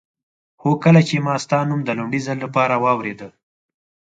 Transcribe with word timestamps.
هو 0.61 0.71
کله 0.83 1.01
چې 1.07 1.15
ما 1.25 1.35
ستا 1.43 1.59
نوم 1.69 1.81
د 1.85 1.89
لومړي 1.99 2.19
ځل 2.27 2.37
لپاره 2.45 2.75
واورېده. 2.83 3.29